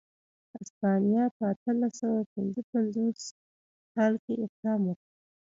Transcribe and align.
هسپانیا 0.55 1.23
په 1.35 1.43
اتلس 1.53 1.93
سوه 2.01 2.19
پنځه 2.33 2.61
پنځوس 2.71 3.21
کال 3.93 4.13
کې 4.23 4.33
اقدام 4.45 4.79
وکړ. 4.85 5.07